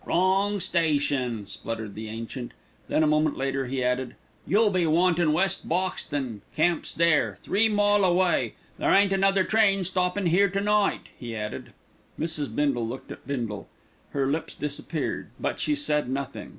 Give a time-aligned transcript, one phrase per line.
[0.03, 2.53] "Wrong station," spluttered the ancient.
[2.87, 4.15] Then a moment later he added,
[4.47, 6.41] "You be wantin' West Boxton.
[6.55, 7.37] Camp's there.
[7.43, 8.55] Three mile away.
[8.79, 11.71] There ain't another train stoppin' here to night," he added.
[12.19, 12.47] Mrs.
[12.55, 13.67] Bindle looked at Bindle.
[14.09, 16.49] Her lips had disappeared; but she said nothing.